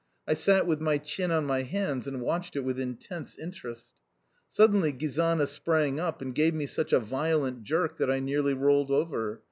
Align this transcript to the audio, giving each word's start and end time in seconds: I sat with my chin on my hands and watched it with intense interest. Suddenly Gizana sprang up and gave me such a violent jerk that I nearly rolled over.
I 0.27 0.33
sat 0.33 0.65
with 0.65 0.81
my 0.81 0.97
chin 0.97 1.31
on 1.31 1.45
my 1.45 1.61
hands 1.61 2.07
and 2.07 2.21
watched 2.23 2.55
it 2.55 2.61
with 2.61 2.79
intense 2.79 3.37
interest. 3.37 3.91
Suddenly 4.49 4.93
Gizana 4.93 5.45
sprang 5.45 5.99
up 5.99 6.23
and 6.23 6.33
gave 6.33 6.55
me 6.55 6.65
such 6.65 6.91
a 6.91 6.99
violent 6.99 7.61
jerk 7.61 7.97
that 7.97 8.09
I 8.09 8.17
nearly 8.17 8.55
rolled 8.55 8.89
over. 8.89 9.39